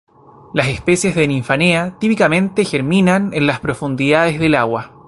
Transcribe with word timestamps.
Las 0.51 0.69
especies 0.69 1.13
de 1.13 1.27
"Nymphaea" 1.27 1.99
típicamente 1.99 2.65
germinan 2.65 3.35
en 3.35 3.45
las 3.45 3.59
profundidades 3.59 4.39
del 4.39 4.55
agua. 4.55 4.93